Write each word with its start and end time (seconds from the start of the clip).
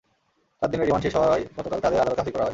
চার 0.61 0.69
দিনের 0.71 0.85
রিমান্ড 0.87 1.03
শেষ 1.05 1.13
হওয়ায় 1.15 1.43
গতকাল 1.57 1.79
তাঁদের 1.79 2.01
আদালতে 2.01 2.21
হাজির 2.21 2.33
করা 2.33 2.43
হয়। 2.43 2.49